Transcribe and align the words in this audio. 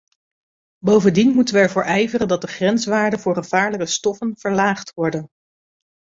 Bovendien 0.79 1.33
moeten 1.33 1.53
we 1.55 1.61
ervoor 1.61 1.83
ijveren 1.83 2.27
dat 2.27 2.41
de 2.41 2.47
grenswaarden 2.47 3.19
voor 3.19 3.33
gevaarlijke 3.35 3.85
stoffen 3.85 4.35
verlaagd 4.37 4.93
worden. 4.93 5.29